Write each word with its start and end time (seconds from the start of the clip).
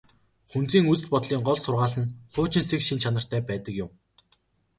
Күнзийн 0.51 0.89
үзэл 0.91 1.09
бодлын 1.13 1.41
гол 1.47 1.59
сургаал 1.63 1.95
нь 2.01 2.11
хуучинсаг 2.33 2.81
шинж 2.85 3.01
чанартай 3.03 3.41
байдаг 3.49 3.73
юм. 3.83 3.89